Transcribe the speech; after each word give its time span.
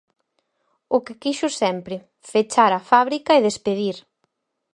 "O 0.95 0.97
que 1.05 1.13
quixo 1.23 1.47
sempre: 1.61 1.95
fechar 2.31 2.71
a 2.75 2.85
fábrica 2.91 3.31
e 3.35 3.45
despedir". 3.47 3.97